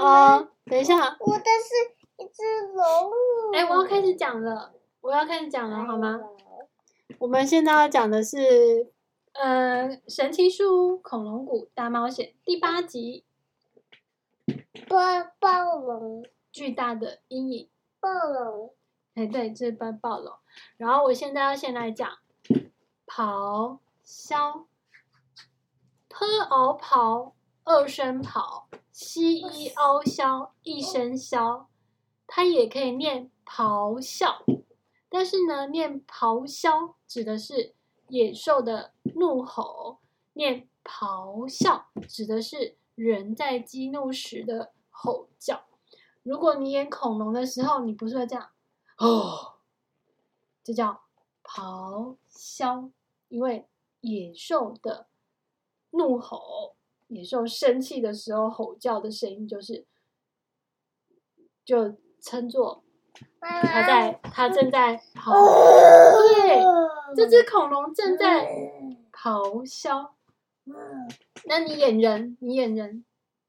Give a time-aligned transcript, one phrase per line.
[0.00, 2.42] 啊、哦，等一下，我的是一只
[2.74, 3.12] 龙。
[3.52, 6.18] 哎，我要开始讲了，我要开始讲了，好吗？
[7.18, 8.90] 我们现在要讲的是，
[9.32, 13.24] 呃，《神奇树屋恐龙谷大冒险》第八集。
[14.88, 14.96] 暴
[15.38, 17.68] 暴龙，巨大的阴影。
[18.00, 18.72] 暴龙。
[19.14, 20.32] 哎，对，这是暴暴龙。
[20.78, 22.08] 然后我现在要先来讲，
[23.06, 24.66] 咆哮
[26.08, 27.32] ，p ao 咆，
[27.64, 28.62] 二声咆
[29.00, 31.68] ，x i ao 哮，一声哮。
[32.26, 34.44] 它也可以念咆哮，
[35.08, 37.74] 但是呢，念咆哮指的是
[38.08, 39.98] 野兽的怒吼，
[40.34, 45.64] 念咆哮指的是人在激怒时的吼叫。
[46.22, 48.50] 如果你演恐龙的时候，你不是会这样？
[48.98, 49.54] 哦，
[50.62, 51.00] 这叫
[51.42, 52.90] 咆哮，
[53.28, 53.66] 因为
[54.02, 55.08] 野兽的
[55.90, 56.76] 怒吼，
[57.10, 59.84] 野兽生气的时候吼叫的声音就是，
[61.64, 62.84] 就称作
[63.40, 65.32] 它在，它正在 咆，
[66.34, 66.62] 对，
[67.16, 68.48] 这只恐龙正在
[69.12, 70.14] 咆哮。
[71.46, 73.04] 那你演人，你演人，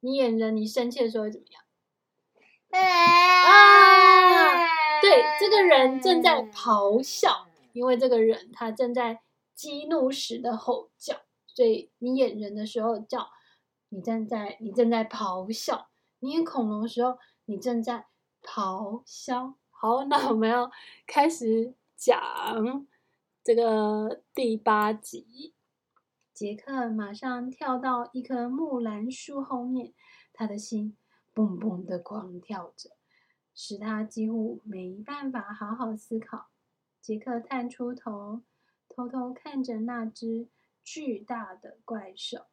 [0.00, 1.62] 你演人，你生气的时候会怎么样？
[2.78, 4.66] 啊！
[5.00, 9.22] 对，这个人正在咆哮，因为这个人他正在
[9.54, 13.30] 激怒时的吼叫，所以你演人的时候叫
[13.96, 15.86] 你正在你正在咆哮；
[16.18, 18.04] 你演恐龙的时候，你正在
[18.42, 19.54] 咆哮。
[19.70, 20.70] 好，那我们要
[21.06, 22.86] 开始讲
[23.42, 25.54] 这个第八集。
[26.34, 29.94] 杰克马上跳到一棵木兰树后面，
[30.34, 30.94] 他的心
[31.32, 32.90] 蹦蹦的狂跳着。
[33.54, 36.48] 使他几乎没办法好好思考。
[37.00, 38.42] 杰克探出头，
[38.90, 40.48] 偷偷看着那只
[40.84, 42.44] 巨大的怪兽。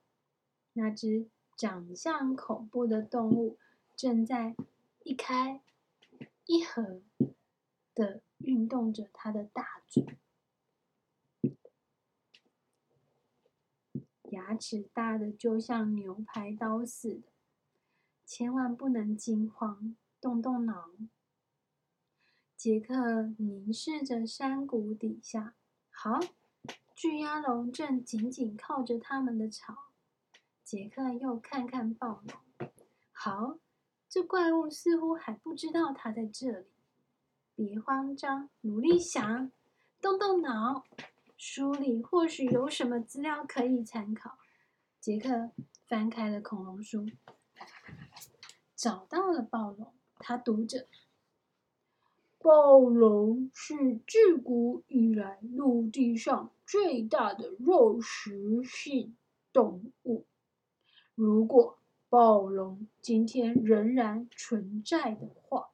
[0.74, 3.58] 那只长相恐怖的动物
[3.96, 4.56] 正在
[5.04, 5.62] 一开
[6.46, 7.02] 一合
[7.96, 10.18] 的运动着它的大嘴，
[14.32, 17.28] 牙齿大的就像牛排刀似的。
[18.26, 19.96] 千万不能惊慌。
[20.20, 20.90] 动动脑，
[22.56, 25.54] 杰克凝视着山谷底下。
[25.92, 26.18] 好，
[26.96, 29.93] 巨鸭龙正紧紧靠着他们的巢。
[30.64, 32.70] 杰克又看看暴龙。
[33.12, 33.60] 好，
[34.10, 36.68] 这怪物似乎还不知道他在这里。
[37.56, 39.52] 别慌张，努力想，
[40.02, 40.84] 动动脑，
[41.38, 44.38] 书里或许有什么资料可以参考。
[45.00, 45.52] 杰克
[45.86, 47.06] 翻开了恐龙书，
[48.76, 49.94] 找到了暴龙。
[50.18, 50.88] 他读着
[52.40, 59.16] ：“暴龙是自古以来陆地上最大的肉食性
[59.52, 60.26] 动物。
[61.16, 61.78] 如果
[62.10, 65.70] 暴龙今天仍然存在的话，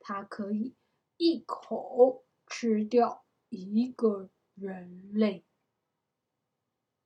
[0.00, 0.74] 它可以
[1.16, 5.44] 一口吃掉一个人类。”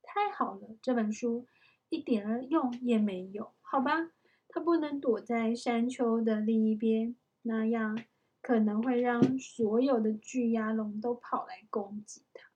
[0.03, 1.47] 太好了，这本书
[1.89, 4.11] 一点儿用也没有，好吧？
[4.49, 8.03] 它不能躲在山丘的另一边，那样
[8.41, 12.49] 可能会让所有的巨鸭龙都跑来攻击它，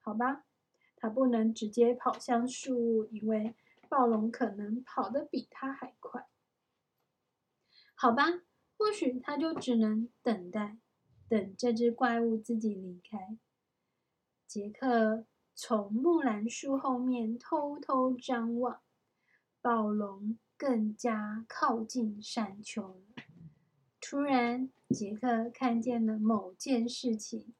[0.00, 0.44] 好吧？
[0.96, 3.54] 它不能直接跑向树屋，因为
[3.94, 6.26] 暴龙可能跑得比它还快，
[7.94, 8.24] 好吧？
[8.76, 10.78] 或许他就只能等待，
[11.28, 13.38] 等这只怪物自己离开。
[14.48, 18.80] 杰克从木兰树后面偷偷张望，
[19.60, 20.36] 暴龙。
[20.56, 23.24] 更加靠近山丘了。
[24.00, 27.52] 突然，杰克看见了某件事情：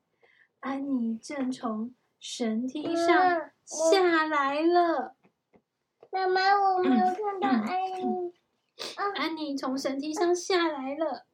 [0.61, 5.17] 安妮正从绳梯上下来了。
[6.15, 8.33] 妈妈，我没有看到安妮。
[9.17, 11.27] 安妮从绳梯上下来了。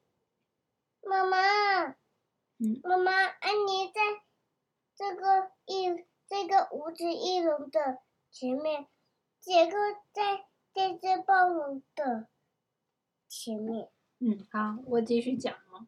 [1.03, 1.37] 妈妈，
[2.57, 4.01] 嗯，妈妈，安妮在
[4.95, 7.99] 这个翼这个五指翼龙的
[8.31, 8.87] 前面，
[9.39, 9.77] 杰克
[10.11, 10.45] 在。
[10.73, 12.29] 这只暴龙的
[13.27, 13.89] 前面，
[14.19, 15.85] 嗯，好，我继续讲哦。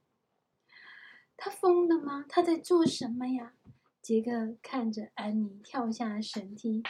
[1.38, 2.25] 他疯了吗？
[2.27, 3.53] 他在做什么呀？
[4.01, 6.83] 杰克看着安妮跳下绳梯，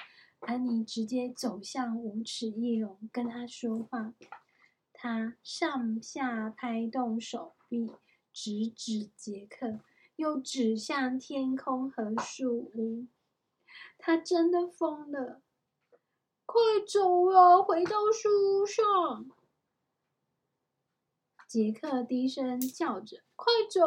[0.46, 4.14] 安妮直接走向无齿翼龙，跟他说话。
[4.92, 7.92] 他上下拍动手臂，
[8.32, 9.80] 指指杰克，
[10.16, 13.08] 又指向天空和树屋。
[13.98, 15.42] 他真的疯了。
[16.46, 17.62] 快走啊！
[17.62, 19.30] 回到树上。
[21.48, 23.82] 杰克低声叫着：“快走！”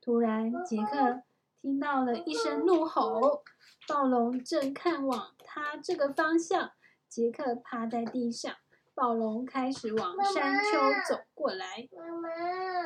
[0.00, 1.22] 突然，杰克
[1.62, 3.44] 听到了一声怒吼，
[3.86, 6.72] 暴龙正看往他这个方向。
[7.08, 8.52] 杰克趴在地上，
[8.94, 11.88] 暴龙开始往山丘走过来。
[11.92, 12.28] 妈妈，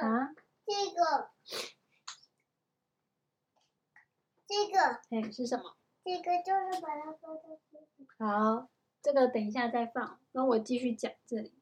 [0.06, 0.34] 啊？
[0.66, 1.30] 这个，
[4.46, 4.80] 这个，
[5.10, 5.74] 哎，是什么？
[6.04, 8.06] 这个就是把它放在这里。
[8.18, 8.68] 好，
[9.00, 10.20] 这个等一下再放。
[10.32, 11.54] 那我继续讲这里。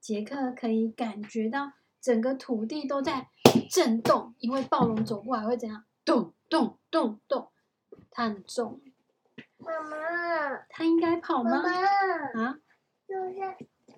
[0.00, 3.28] 杰克可以感觉到整个土地都在
[3.70, 5.84] 震动，因为暴龙走过来会怎样？
[6.04, 7.52] 动动动动，
[8.10, 8.80] 它很重。
[9.58, 11.50] 妈妈，它应该跑吗？
[11.50, 12.58] 妈妈啊？
[13.06, 13.40] 就是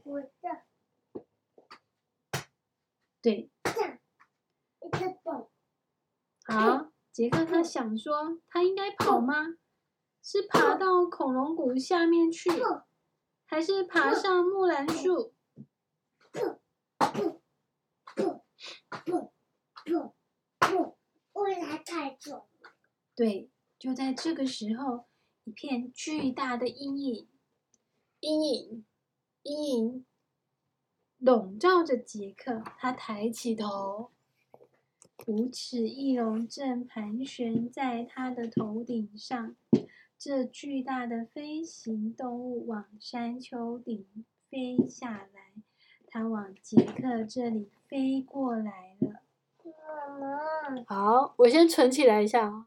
[0.04, 0.48] 我这，
[3.20, 3.50] 对。
[4.80, 5.50] 一个动。
[6.46, 9.56] 好，杰克他想说，他应该跑吗？
[10.22, 12.50] 是爬到恐龙谷下面去，
[13.46, 15.34] 还是爬上木兰树？
[21.34, 22.46] 为它太重。
[23.18, 23.50] 对，
[23.80, 25.06] 就在这个时候，
[25.42, 27.26] 一片巨大的阴影，
[28.20, 28.84] 阴影，
[29.42, 30.06] 阴影，
[31.18, 32.62] 笼罩着杰克。
[32.78, 34.12] 他抬起头，
[35.26, 39.56] 五齿翼龙正盘旋在他的头顶上。
[40.16, 44.06] 这巨大的飞行动物往山丘顶
[44.48, 45.54] 飞下来，
[46.06, 49.22] 它往杰克这里飞过来了。
[50.86, 52.66] 好，我先存起来一下。